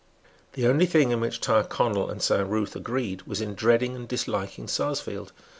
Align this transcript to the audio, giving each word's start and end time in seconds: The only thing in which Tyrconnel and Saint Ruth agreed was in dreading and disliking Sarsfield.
The 0.53 0.65
only 0.65 0.87
thing 0.87 1.11
in 1.11 1.19
which 1.21 1.39
Tyrconnel 1.41 2.09
and 2.09 2.23
Saint 2.23 2.49
Ruth 2.49 2.75
agreed 2.75 3.21
was 3.27 3.39
in 3.39 3.53
dreading 3.53 3.95
and 3.95 4.07
disliking 4.07 4.67
Sarsfield. 4.67 5.31